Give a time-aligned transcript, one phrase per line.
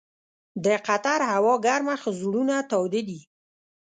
[0.65, 3.19] د قطر هوا ګرمه خو زړونه تاوده دي.